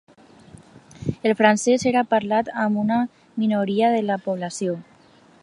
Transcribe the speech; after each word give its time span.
El 1.31 1.35
francès 1.41 1.85
era 1.91 2.03
parlat 2.15 2.49
per 2.57 2.67
una 2.85 2.99
minoria 3.45 3.93
de 3.99 4.01
la 4.09 4.19
població. 4.27 4.77